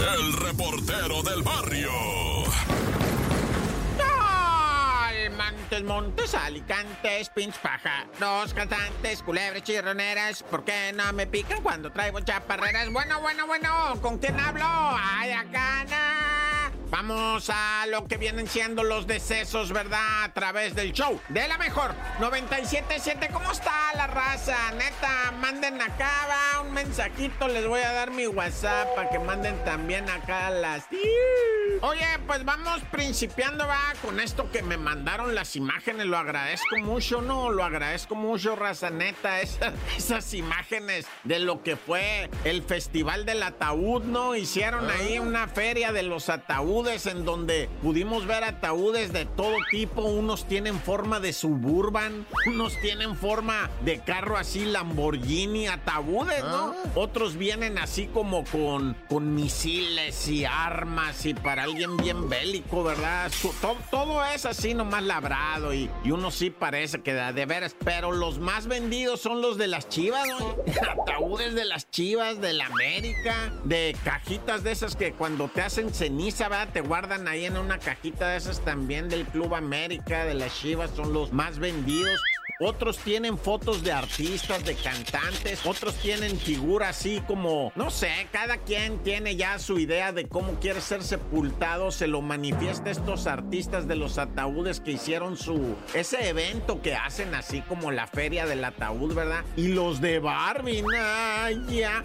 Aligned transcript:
el 0.00 0.32
reportero 0.34 1.22
del 1.22 1.42
barrio. 1.42 1.90
Montes, 5.36 5.82
Montes, 5.82 6.34
Alicantes, 6.34 7.28
Pinch 7.28 7.54
Paja, 7.58 8.06
dos 8.18 8.54
cantantes, 8.54 9.22
culebres, 9.22 9.62
chirroneras, 9.62 10.42
¿por 10.42 10.64
qué 10.64 10.92
no 10.94 11.12
me 11.12 11.26
pican 11.26 11.62
cuando 11.62 11.92
traigo 11.92 12.20
chaparreras? 12.20 12.90
Bueno, 12.90 13.20
bueno, 13.20 13.46
bueno, 13.46 13.98
¿con 14.00 14.18
quién 14.18 14.38
hablo? 14.40 14.64
¡Ay, 14.66 15.32
acá, 15.32 15.84
Vamos 16.90 17.50
a 17.50 17.84
lo 17.86 18.06
que 18.06 18.16
vienen 18.16 18.48
siendo 18.48 18.82
los 18.82 19.06
decesos, 19.06 19.72
¿verdad? 19.72 20.24
A 20.24 20.32
través 20.32 20.74
del 20.74 20.92
show 20.92 21.20
de 21.28 21.46
la 21.46 21.58
mejor 21.58 21.94
977. 22.18 23.28
¿Cómo 23.32 23.52
está 23.52 23.92
la 23.94 24.06
raza? 24.06 24.56
Neta, 24.72 25.32
manden 25.38 25.80
acá, 25.82 26.10
va 26.28 26.62
un 26.62 26.72
mensajito. 26.72 27.46
Les 27.46 27.66
voy 27.66 27.80
a 27.80 27.92
dar 27.92 28.10
mi 28.10 28.26
WhatsApp 28.26 28.94
para 28.94 29.10
que 29.10 29.18
manden 29.18 29.62
también 29.64 30.08
acá 30.08 30.50
las. 30.50 30.84
Oye, 31.80 32.06
pues 32.26 32.44
vamos 32.44 32.82
principiando, 32.90 33.64
va, 33.64 33.92
con 34.02 34.18
esto 34.18 34.50
que 34.50 34.62
me 34.62 34.76
mandaron 34.76 35.34
las 35.36 35.54
imágenes. 35.54 36.06
Lo 36.06 36.18
agradezco 36.18 36.76
mucho, 36.82 37.22
¿no? 37.22 37.50
Lo 37.50 37.62
agradezco 37.62 38.16
mucho, 38.16 38.56
raza 38.56 38.90
neta. 38.90 39.40
Esas, 39.40 39.74
esas 39.96 40.34
imágenes 40.34 41.06
de 41.22 41.38
lo 41.38 41.62
que 41.62 41.76
fue 41.76 42.28
el 42.44 42.64
Festival 42.64 43.24
del 43.26 43.44
Ataúd, 43.44 44.02
¿no? 44.02 44.34
Hicieron 44.34 44.90
ahí 44.90 45.20
una 45.20 45.46
feria 45.46 45.92
de 45.92 46.02
los 46.02 46.28
ataúdes 46.28 47.06
en 47.06 47.24
donde 47.24 47.68
pudimos 47.80 48.26
ver 48.26 48.42
ataúdes 48.42 49.12
de 49.12 49.24
todo 49.24 49.54
tipo. 49.70 50.02
Unos 50.02 50.48
tienen 50.48 50.80
forma 50.80 51.20
de 51.20 51.32
suburban, 51.32 52.26
unos 52.46 52.76
tienen 52.80 53.14
forma 53.16 53.70
de 53.82 54.00
carro 54.00 54.36
así 54.36 54.64
Lamborghini, 54.64 55.68
ataúdes, 55.68 56.42
¿no? 56.42 56.74
Ah. 56.76 56.90
Otros 56.96 57.36
vienen 57.36 57.78
así 57.78 58.08
como 58.08 58.44
con, 58.44 58.94
con 59.08 59.34
misiles 59.36 60.26
y 60.26 60.44
armas 60.44 61.24
y 61.24 61.34
para 61.34 61.67
alguien 61.68 61.96
bien 61.98 62.28
bélico, 62.28 62.82
¿verdad? 62.82 63.30
todo, 63.90 64.24
es 64.24 64.46
así 64.46 64.74
nomás 64.74 65.02
labrado 65.02 65.74
y, 65.74 65.90
uno 66.04 66.30
sí 66.30 66.50
parece 66.50 67.00
que 67.02 67.12
de, 67.12 67.32
de 67.32 67.46
veras. 67.46 67.76
Pero 67.84 68.12
los 68.12 68.38
más 68.38 68.66
vendidos 68.66 69.20
son 69.20 69.42
los 69.42 69.58
de 69.58 69.66
las 69.66 69.88
chivas, 69.88 70.26
¿no? 70.26 70.56
Ataúdes 71.02 71.54
de 71.54 71.64
las 71.64 71.90
chivas, 71.90 72.40
de 72.40 72.54
la 72.54 72.66
América, 72.66 73.52
de 73.64 73.96
cajitas 74.04 74.64
de 74.64 74.72
esas 74.72 74.96
que 74.96 75.12
cuando 75.12 75.48
te 75.48 75.62
hacen 75.62 75.92
ceniza, 75.92 76.48
¿verdad? 76.48 76.72
te 76.72 76.80
guardan 76.80 77.28
ahí 77.28 77.44
en 77.44 77.56
una 77.56 77.78
cajita 77.78 78.28
de 78.28 78.38
esas 78.38 78.64
también 78.64 79.08
del 79.08 79.26
Club 79.26 79.54
América, 79.54 80.24
de 80.24 80.34
las 80.34 80.58
Chivas, 80.58 80.90
son 80.96 81.12
los 81.12 81.32
más 81.32 81.58
vendidos. 81.58 82.20
Otros 82.60 82.98
tienen 82.98 83.38
fotos 83.38 83.84
de 83.84 83.92
artistas, 83.92 84.64
de 84.64 84.74
cantantes, 84.74 85.64
otros 85.64 85.94
tienen 85.94 86.36
figuras 86.36 86.88
así 86.88 87.22
como, 87.26 87.70
no 87.76 87.88
sé, 87.88 88.10
cada 88.32 88.56
quien 88.56 88.98
tiene 89.04 89.36
ya 89.36 89.60
su 89.60 89.78
idea 89.78 90.10
de 90.10 90.26
cómo 90.26 90.58
quiere 90.58 90.80
ser 90.80 91.04
sepultado, 91.04 91.92
se 91.92 92.08
lo 92.08 92.20
manifiesta 92.20 92.90
estos 92.90 93.28
artistas 93.28 93.86
de 93.86 93.94
los 93.94 94.18
ataúdes 94.18 94.80
que 94.80 94.90
hicieron 94.92 95.36
su, 95.36 95.76
ese 95.94 96.28
evento 96.28 96.82
que 96.82 96.96
hacen 96.96 97.32
así 97.36 97.60
como 97.62 97.92
la 97.92 98.08
feria 98.08 98.44
del 98.44 98.64
ataúd, 98.64 99.14
¿verdad? 99.14 99.44
Y 99.56 99.68
los 99.68 100.00
de 100.00 100.18
Barbie, 100.18 100.82
ya. 101.68 102.04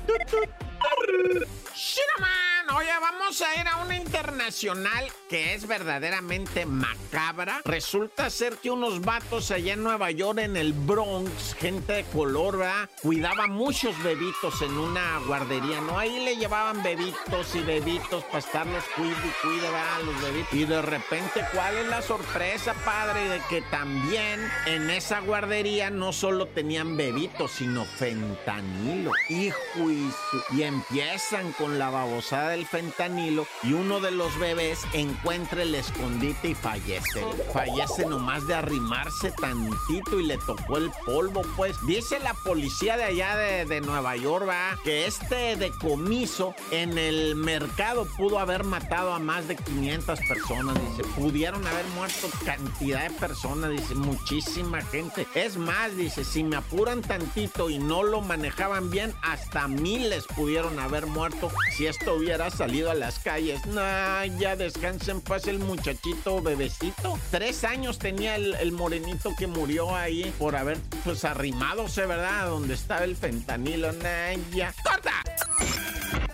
Oye, 2.75 2.89
vamos 2.99 3.39
a 3.41 3.55
ir 3.61 3.67
a 3.67 3.83
una 3.83 3.95
internacional 3.95 5.05
que 5.29 5.53
es 5.53 5.67
verdaderamente 5.67 6.65
macabra. 6.65 7.61
Resulta 7.65 8.31
ser 8.31 8.57
que 8.57 8.71
unos 8.71 9.01
vatos 9.01 9.51
allá 9.51 9.73
en 9.73 9.83
Nueva 9.83 10.09
York, 10.09 10.39
en 10.39 10.57
el 10.57 10.73
Bronx, 10.73 11.53
gente 11.53 11.93
de 11.93 12.03
color, 12.05 12.57
¿verdad? 12.57 12.89
Cuidaba 13.01 13.45
muchos 13.45 14.01
bebitos 14.01 14.59
en 14.63 14.75
una 14.75 15.19
guardería, 15.27 15.81
¿no? 15.81 15.99
Ahí 15.99 16.25
le 16.25 16.35
llevaban 16.35 16.81
bebitos 16.81 17.53
y 17.53 17.61
bebitos 17.61 18.23
para 18.25 18.39
estarlos 18.39 18.83
cuide 18.95 19.11
y 19.11 19.47
cuide, 19.47 19.69
¿verdad? 19.69 20.01
Los 20.05 20.21
bebitos. 20.21 20.53
Y 20.53 20.65
de 20.65 20.81
repente, 20.81 21.45
¿cuál 21.53 21.77
es 21.77 21.87
la 21.87 22.01
sorpresa, 22.01 22.73
padre? 22.85 23.29
De 23.29 23.41
que 23.49 23.61
también 23.63 24.39
en 24.65 24.89
esa 24.89 25.19
guardería 25.19 25.91
no 25.91 26.11
solo 26.11 26.47
tenían 26.47 26.97
bebitos, 26.97 27.51
sino 27.51 27.85
fentanilo. 27.85 29.11
Hijo 29.29 29.91
y, 29.91 30.11
y 30.51 30.63
empiezan 30.63 31.51
con 31.53 31.77
la 31.77 31.91
babosada 31.91 32.49
del 32.49 32.62
fentanilo 32.63 33.45
y 33.63 33.73
uno 33.73 33.99
de 33.99 34.11
los 34.11 34.37
bebés 34.39 34.79
encuentra 34.93 35.63
el 35.63 35.75
escondite 35.75 36.49
y 36.49 36.55
fallece. 36.55 37.25
Fallece 37.53 38.05
nomás 38.05 38.47
de 38.47 38.55
arrimarse 38.55 39.31
tantito 39.31 40.19
y 40.19 40.25
le 40.25 40.37
tocó 40.37 40.77
el 40.77 40.91
polvo, 41.05 41.41
pues. 41.55 41.75
Dice 41.85 42.19
la 42.19 42.33
policía 42.33 42.97
de 42.97 43.03
allá 43.03 43.35
de, 43.35 43.81
Nueva 43.81 44.15
York, 44.15 44.47
va, 44.47 44.77
que 44.83 45.05
este 45.05 45.55
decomiso 45.55 46.55
en 46.71 46.97
el 46.97 47.35
mercado 47.35 48.05
pudo 48.17 48.39
haber 48.39 48.63
matado 48.63 49.13
a 49.13 49.19
más 49.19 49.47
de 49.47 49.55
500 49.55 50.19
personas, 50.27 50.75
dice. 50.89 51.03
Pudieron 51.15 51.65
haber 51.65 51.85
muerto 51.95 52.29
cantidad 52.45 53.09
de 53.09 53.15
personas, 53.15 53.71
dice, 53.71 53.95
muchísima 53.95 54.81
gente. 54.81 55.27
Es 55.35 55.57
más, 55.57 55.95
dice, 55.95 56.23
si 56.23 56.43
me 56.43 56.57
apuran 56.57 57.01
tantito 57.01 57.69
y 57.69 57.79
no 57.79 58.03
lo 58.03 58.21
manejaban 58.21 58.89
bien, 58.89 59.13
hasta 59.21 59.67
miles 59.67 60.25
pudieron 60.27 60.79
haber 60.79 61.07
muerto 61.07 61.49
si 61.75 61.87
esto 61.87 62.15
hubiera 62.15 62.49
salido 62.53 62.91
a 62.91 62.93
las 62.95 63.19
calles. 63.19 63.65
Nah, 63.67 64.25
ya 64.25 64.55
descansen 64.55 65.21
paz 65.21 65.47
el 65.47 65.59
muchachito 65.59 66.41
bebecito. 66.41 67.19
Tres 67.31 67.63
años 67.63 67.99
tenía 67.99 68.35
el, 68.35 68.71
morenito 68.71 69.31
que 69.37 69.47
murió 69.47 69.95
ahí 69.95 70.33
por 70.37 70.55
haber 70.55 70.77
pues 71.03 71.25
arrimádose, 71.25 72.05
¿verdad? 72.05 72.47
Donde 72.47 72.73
estaba 72.73 73.03
el 73.03 73.15
fentanilo. 73.15 73.91
Nah, 73.93 74.33
ya. 74.53 74.73
¡Corta! 74.83 75.23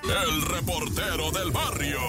El 0.03 0.41
reportero 0.41 1.31
del 1.31 1.51
barrio. 1.51 1.99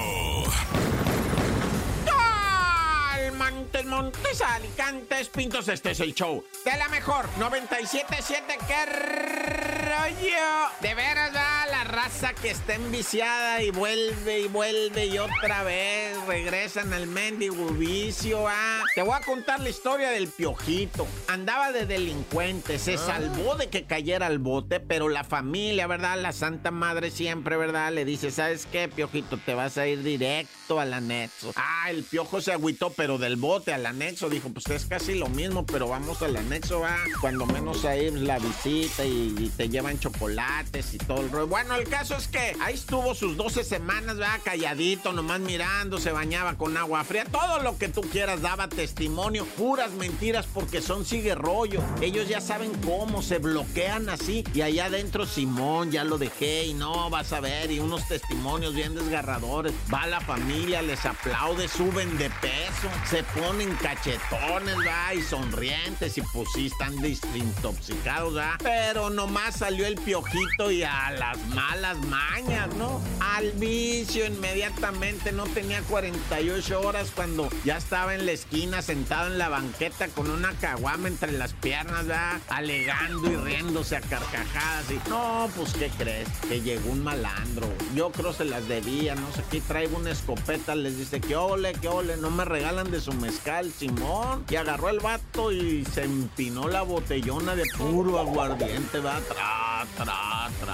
Montes, 3.51 3.85
Montes, 3.87 4.43
Alicantes, 4.43 5.29
Pintos, 5.29 5.69
este 5.69 5.91
es 5.91 6.01
el 6.01 6.15
show 6.15 6.45
de 6.65 6.77
la 6.77 6.89
mejor 6.89 7.27
977, 7.39 8.59
qué 8.67 8.87
rollo. 8.87 10.69
De 10.83 10.95
veras, 10.95 11.35
va 11.35 11.67
la 11.71 11.85
raza 11.85 12.35
que 12.35 12.51
está 12.51 12.75
enviciada 12.75 13.63
y 13.63 13.71
vuelve 13.71 14.41
y 14.41 14.49
vuelve 14.49 15.07
y 15.07 15.19
otra 15.19 15.63
vez 15.63 16.17
regresan 16.27 16.93
al 16.93 17.07
mendigo 17.07 17.67
vicio, 17.69 18.47
ah. 18.47 18.83
Te 18.95 19.03
voy 19.03 19.15
a 19.15 19.21
contar 19.21 19.61
la 19.61 19.71
historia 19.71 20.11
del 20.11 20.29
piojito. 20.29 21.07
Andaba 21.29 21.73
de 21.73 21.87
delincuente, 21.87 22.79
se 22.79 22.95
ah. 22.95 22.99
salvó 22.99 23.55
de 23.55 23.69
que 23.69 23.85
cayera 23.85 24.27
al 24.27 24.39
bote, 24.39 24.81
pero 24.81 25.09
la 25.09 25.25
familia, 25.25 25.87
¿verdad? 25.87 26.21
La 26.21 26.33
Santa 26.33 26.71
Madre 26.71 27.11
siempre, 27.11 27.57
¿verdad? 27.57 27.93
Le 27.93 28.05
dice, 28.05 28.31
¿sabes 28.31 28.67
qué, 28.67 28.89
piojito? 28.89 29.39
Te 29.39 29.55
vas 29.55 29.79
a 29.79 29.87
ir 29.87 30.03
directo 30.03 30.79
al 30.79 30.93
anexo. 30.93 31.53
Ah, 31.57 31.91
el 31.91 32.05
piojo 32.05 32.41
se 32.41 32.53
agüitó, 32.53 32.91
pero 32.91 33.17
del 33.19 33.37
bote 33.41 33.73
al 33.73 33.87
anexo. 33.87 34.29
Dijo, 34.29 34.51
pues 34.51 34.67
es 34.69 34.87
casi 34.87 35.15
lo 35.15 35.29
mismo, 35.29 35.65
pero 35.67 35.89
vamos 35.89 36.23
al 36.23 36.37
anexo, 36.37 36.81
va. 36.81 36.97
Cuando 37.21 37.47
menos 37.47 37.85
ahí 37.85 38.11
la 38.11 38.39
visita 38.39 39.05
y, 39.05 39.51
te 39.57 39.69
llevan 39.69 39.99
chocolates 39.99 40.95
y 40.95 40.99
todo 40.99 41.21
el 41.21 41.31
rollo. 41.31 41.49
Bueno, 41.49 41.75
el 41.75 41.89
caso 41.89 42.15
es 42.15 42.29
que 42.29 42.57
ahí 42.61 42.75
estuvo 42.75 43.15
sus 43.15 43.37
12 43.37 43.65
semanas, 43.65 44.21
va, 44.21 44.39
calladito, 44.45 45.13
nomás 45.13 45.41
mirando, 45.41 45.99
se 45.99 46.13
bañaba 46.13 46.57
con 46.57 46.77
agua 46.77 47.05
fría. 47.05 47.25
Todo 47.25 47.61
lo 47.61 47.79
que 47.79 47.89
tú 47.89 48.03
quieras 48.03 48.43
daba 48.43 48.69
testimonio. 48.69 49.45
Puras 49.57 49.93
mentiras 49.93 50.47
porque 50.53 50.81
son 50.81 51.05
sigue 51.05 51.35
rollo. 51.35 51.83
Ellos 52.01 52.29
ya 52.29 52.41
saben 52.41 52.73
cómo, 52.85 53.23
se 53.23 53.39
bloquean 53.39 54.09
así. 54.09 54.45
Y 54.55 54.63
allá 54.63 54.87
adentro 54.87 55.27
Simón, 55.27 55.91
ya 55.91 56.05
lo 56.05 56.19
dejé 56.19 56.67
y 56.67 56.75
no, 56.75 57.11
vas 57.11 57.33
a 57.33 57.41
ver. 57.41 57.71
Y 57.71 57.81
unos 57.81 58.07
testimonios 58.07 58.75
bien 58.75 58.95
desgarradores. 58.95 59.73
Va 59.93 60.07
la 60.07 60.21
familia, 60.21 60.83
les 60.83 61.05
aplaude, 61.05 61.69
suben 61.69 62.17
de 62.19 62.31
peso 62.31 62.91
se 63.09 63.23
ponen 63.35 63.75
cachetones, 63.77 64.77
va, 64.87 65.15
y 65.15 65.23
sonrientes, 65.23 66.17
y 66.19 66.23
pues 66.23 66.49
sí 66.55 66.67
están 66.67 66.97
desintoxicados, 66.97 68.37
va. 68.37 68.57
Pero 68.63 69.11
nomás 69.11 69.57
salió 69.57 69.87
el 69.87 69.97
piojito 69.97 70.71
y 70.71 70.83
a 70.83 71.11
las 71.13 71.39
malas 71.49 71.99
mañas, 72.07 72.69
¿no? 72.77 73.01
Al 73.21 73.53
vicio 73.53 74.27
inmediatamente, 74.27 75.33
no 75.33 75.45
tenía 75.45 75.83
48 75.83 76.81
horas 76.81 77.13
cuando 77.15 77.49
ya 77.65 77.77
estaba 77.77 78.15
en 78.15 78.27
la 78.27 78.33
esquina 78.33 78.83
sentado 78.83 79.29
en 79.29 79.39
la 79.39 79.49
banqueta 79.49 80.09
con 80.09 80.31
una 80.31 80.53
caguama 80.61 81.09
entre 81.09 81.33
las 81.33 81.53
piernas, 81.53 82.09
va, 82.09 82.41
alegando 82.49 83.31
y 83.31 83.37
riéndose 83.37 83.97
a 83.97 84.01
carcajadas. 84.01 84.91
Y 84.91 85.09
no, 85.09 85.49
pues, 85.57 85.75
¿qué 85.75 85.91
crees? 85.99 86.29
Que 86.49 86.61
llegó 86.61 86.91
un 86.91 87.05
malandro. 87.05 87.69
Yo 87.95 88.11
creo 88.11 88.33
se 88.33 88.45
las 88.45 88.69
debía, 88.69 89.15
no 89.15 89.33
sé 89.33 89.43
qué, 89.51 89.61
traigo 89.61 89.97
una 89.97 90.11
escopeta, 90.11 90.75
les 90.75 90.99
dice 90.99 91.21
que 91.21 91.37
ole, 91.37 91.73
que 91.73 91.89
ole, 91.89 92.17
no 92.17 92.31
me 92.31 92.45
regalan 92.45 92.91
de 92.91 93.01
su 93.01 93.13
mezcal, 93.21 93.71
Simón. 93.71 94.45
Y 94.49 94.57
agarró 94.57 94.89
el 94.89 95.01
vato 95.01 95.53
y 95.53 95.85
se 95.85 96.05
empinó 96.05 96.69
la 96.69 96.83
botellona 96.83 97.55
de 97.55 97.65
puro 97.77 98.19
aguardiente, 98.19 98.99
va, 99.01 99.21
tra, 99.21 99.87
tra, 99.97 100.30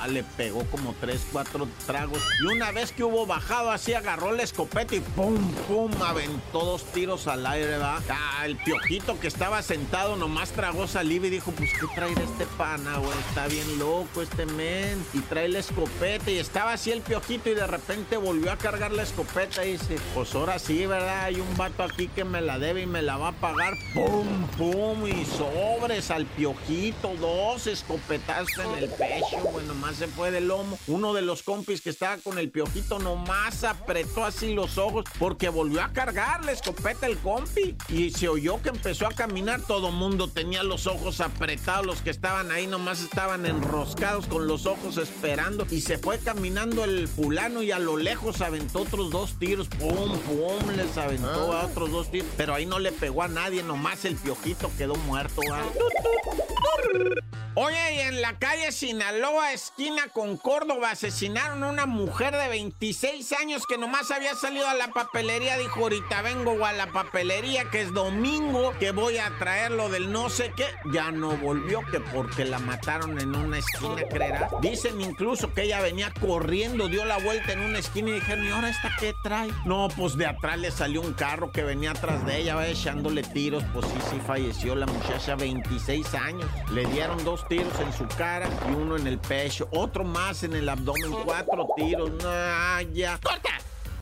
le 0.08 0.22
pegó 0.22 0.64
como 0.66 0.94
tres, 1.00 1.26
cuatro 1.32 1.66
tragos. 1.86 2.22
Y 2.42 2.46
una 2.46 2.70
vez 2.70 2.92
que 2.92 3.02
hubo 3.02 3.26
bajado 3.26 3.70
así, 3.70 3.94
agarró 3.94 4.32
la 4.32 4.42
escopeta 4.42 4.94
y 4.94 5.00
pum, 5.00 5.36
pum, 5.66 5.90
aventó 6.02 6.64
dos 6.64 6.84
tiros 6.92 7.26
al 7.26 7.46
aire, 7.46 7.78
va. 7.78 8.00
Ah, 8.08 8.46
el 8.46 8.56
piojito 8.56 9.18
que 9.18 9.26
estaba 9.26 9.62
sentado 9.62 10.16
nomás 10.16 10.50
tragó 10.50 10.86
saliva 10.86 11.26
y 11.26 11.30
dijo, 11.30 11.50
pues, 11.52 11.70
¿qué 11.72 11.86
trae 11.94 12.12
este 12.12 12.46
pana, 12.58 12.98
güey? 12.98 13.18
Está 13.28 13.46
bien 13.48 13.78
loco 13.78 14.22
este 14.22 14.46
men. 14.46 15.04
Y 15.12 15.20
trae 15.20 15.48
la 15.48 15.58
escopeta 15.58 16.30
y 16.30 16.38
estaba 16.38 16.72
así 16.72 16.92
el 16.92 17.00
piojito 17.00 17.50
y 17.50 17.54
de 17.54 17.66
repente 17.66 18.16
volvió 18.16 18.52
a 18.52 18.58
cargar 18.58 18.92
la 18.92 19.02
escopeta 19.02 19.64
y 19.64 19.72
dice, 19.72 19.96
pues 20.14 20.34
ahora 20.34 20.58
sí, 20.58 20.86
¿verdad? 20.86 21.24
Hay 21.24 21.40
un 21.40 21.56
vato 21.56 21.82
aquí 21.82 22.08
que 22.08 22.24
me 22.24 22.40
la 22.40 22.58
debe 22.58 22.82
y 22.82 22.86
me 22.86 23.02
la 23.02 23.16
va 23.16 23.28
a 23.28 23.32
pagar. 23.32 23.74
¡Pum, 23.94 24.46
pum! 24.56 25.06
Y 25.06 25.24
sobres 25.24 26.10
al 26.10 26.26
piojito, 26.26 27.14
dos 27.20 27.66
escopetazos 27.66 28.58
en 28.58 28.84
el 28.84 28.88
pecho, 28.90 29.38
güey, 29.42 29.66
nomás 29.76 29.96
se 29.96 30.08
fue 30.08 30.30
del 30.30 30.48
lomo. 30.48 30.78
Uno 30.86 31.12
de 31.12 31.20
los 31.20 31.42
compis 31.42 31.82
que 31.82 31.90
estaba 31.90 32.16
con 32.16 32.38
el 32.38 32.50
piojito 32.50 32.98
nomás 32.98 33.62
apretó 33.62 34.24
así 34.24 34.54
los 34.54 34.78
ojos 34.78 35.04
porque 35.18 35.50
volvió 35.50 35.82
a 35.82 35.92
cargar 35.92 36.44
la 36.44 36.52
escopeta 36.52 37.06
el 37.06 37.18
compi. 37.18 37.76
Y 37.88 38.10
se 38.10 38.28
oyó 38.28 38.62
que 38.62 38.70
empezó 38.70 39.06
a 39.06 39.12
caminar, 39.12 39.60
todo 39.60 39.92
mundo 39.92 40.28
tenía 40.28 40.62
los 40.62 40.86
ojos 40.86 41.20
apretados, 41.20 41.84
los 41.84 42.00
que 42.00 42.10
estaban 42.10 42.50
ahí 42.50 42.66
nomás 42.66 43.02
estaban 43.02 43.44
enroscados 43.44 44.26
con 44.26 44.46
los 44.46 44.64
ojos 44.64 44.96
esperando. 44.96 45.66
Y 45.70 45.82
se 45.82 45.98
fue 45.98 46.18
caminando 46.18 46.84
el 46.84 47.06
fulano 47.06 47.62
y 47.62 47.70
a 47.70 47.78
lo 47.78 47.98
lejos 47.98 48.40
aventó 48.40 48.80
otros 48.80 49.10
dos 49.10 49.38
tiros. 49.38 49.68
¡Pum, 49.68 50.18
pum! 50.20 50.70
Les 50.74 50.96
aventó 50.96 51.52
a 51.52 51.66
otros 51.66 51.90
dos 51.90 52.10
tiros. 52.10 52.28
Pero 52.38 52.54
ahí 52.54 52.64
no 52.64 52.78
le 52.78 52.92
pegó 52.92 53.22
a 53.22 53.28
nadie, 53.28 53.62
nomás 53.62 54.06
el 54.06 54.16
piojito 54.16 54.70
quedó 54.78 54.94
muerto. 54.94 55.42
Oye, 57.58 57.94
y 57.94 58.00
en 58.00 58.20
la 58.20 58.38
calle 58.38 58.70
Sinaloa, 58.70 59.54
esquina 59.66 60.08
con 60.12 60.36
Córdoba, 60.36 60.90
asesinaron 60.92 61.64
a 61.64 61.68
una 61.68 61.86
mujer 61.86 62.36
de 62.36 62.48
26 62.48 63.32
años 63.32 63.66
que 63.66 63.76
nomás 63.76 64.12
había 64.12 64.34
salido 64.34 64.68
a 64.68 64.74
la 64.74 64.88
papelería. 64.88 65.58
Dijo, 65.58 65.80
ahorita 65.80 66.22
vengo 66.22 66.64
a 66.64 66.72
la 66.72 66.92
papelería, 66.92 67.68
que 67.70 67.82
es 67.82 67.92
domingo, 67.92 68.72
que 68.78 68.92
voy 68.92 69.18
a 69.18 69.36
traer 69.38 69.72
lo 69.72 69.88
del 69.88 70.12
no 70.12 70.28
sé 70.28 70.52
qué. 70.56 70.66
Ya 70.92 71.10
no 71.10 71.36
volvió, 71.36 71.80
que 71.90 71.98
porque 72.00 72.44
la 72.44 72.60
mataron 72.60 73.20
en 73.20 73.34
una 73.34 73.58
esquina, 73.58 74.02
creerá. 74.08 74.48
Dicen 74.60 75.00
incluso 75.00 75.52
que 75.52 75.62
ella 75.62 75.80
venía 75.80 76.12
corriendo, 76.20 76.88
dio 76.88 77.04
la 77.04 77.18
vuelta 77.18 77.52
en 77.52 77.60
una 77.60 77.80
esquina 77.80 78.10
y 78.10 78.14
dijeron, 78.14 78.44
¿y 78.44 78.50
ahora 78.50 78.68
esta 78.68 78.92
qué 79.00 79.14
trae? 79.24 79.50
No, 79.64 79.88
pues 79.96 80.16
de 80.16 80.26
atrás 80.26 80.58
le 80.58 80.70
salió 80.70 81.00
un 81.00 81.14
carro 81.14 81.50
que 81.50 81.64
venía 81.64 81.90
atrás 81.90 82.24
de 82.24 82.38
ella, 82.38 82.54
va 82.54 82.68
echándole 82.68 83.24
tiros. 83.24 83.64
Pues 83.74 83.86
sí, 83.86 83.98
sí 84.10 84.20
falleció 84.24 84.76
la 84.76 84.86
muchacha, 84.86 85.34
26 85.34 86.14
años. 86.14 86.48
Le 86.70 86.86
dieron 86.86 87.24
dos 87.24 87.46
tiros 87.48 87.72
en 87.80 87.92
su 87.92 88.06
cara 88.16 88.48
y 88.70 88.72
uno 88.72 88.96
en 88.96 89.08
el 89.08 89.18
pecho, 89.18 89.55
otro 89.70 90.04
más 90.04 90.42
en 90.42 90.54
el 90.54 90.68
abdomen, 90.68 91.12
cuatro 91.24 91.68
tiros, 91.76 92.10
no, 92.10 92.80
ya. 92.92 93.18
¡Corta! 93.22 93.50